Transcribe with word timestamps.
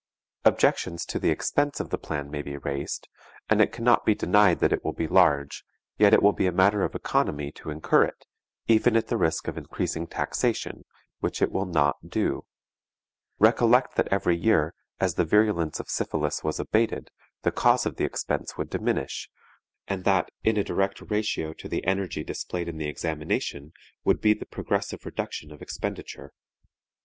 Objections 0.45 1.05
to 1.05 1.19
the 1.19 1.29
expense 1.29 1.79
of 1.79 1.91
the 1.91 1.97
plan 1.99 2.31
may 2.31 2.41
be 2.41 2.57
raised, 2.57 3.07
and 3.47 3.61
it 3.61 3.71
can 3.71 3.83
not 3.85 4.03
be 4.03 4.15
denied 4.15 4.57
that 4.57 4.73
it 4.73 4.83
will 4.83 4.93
be 4.93 5.05
large, 5.07 5.63
yet 5.99 6.11
it 6.11 6.23
will 6.23 6.33
be 6.33 6.47
a 6.47 6.51
matter 6.51 6.81
of 6.83 6.95
economy 6.95 7.51
to 7.51 7.69
incur 7.69 8.05
it, 8.05 8.25
even 8.67 8.95
at 8.95 9.09
the 9.09 9.15
risk 9.15 9.47
of 9.47 9.59
increasing 9.59 10.07
taxation, 10.07 10.85
which 11.19 11.39
it 11.39 11.51
will 11.51 11.67
not 11.67 11.97
do. 12.09 12.45
Recollect 13.37 13.93
that 13.95 14.07
every 14.07 14.35
year, 14.35 14.73
as 14.99 15.13
the 15.13 15.23
virulence 15.23 15.79
of 15.79 15.87
syphilis 15.87 16.43
was 16.43 16.59
abated, 16.59 17.11
the 17.43 17.51
cause 17.51 17.85
of 17.85 17.97
the 17.97 18.03
expense 18.03 18.57
would 18.57 18.71
diminish, 18.71 19.29
and 19.87 20.03
that 20.03 20.31
in 20.43 20.57
a 20.57 20.63
direct 20.63 20.99
ratio 21.11 21.53
to 21.53 21.69
the 21.69 21.85
energy 21.85 22.23
displayed 22.23 22.67
in 22.67 22.77
the 22.77 22.89
examination 22.89 23.71
would 24.03 24.19
be 24.19 24.33
the 24.33 24.47
progressive 24.47 25.05
reduction 25.05 25.51
of 25.51 25.61
expenditure. 25.61 26.33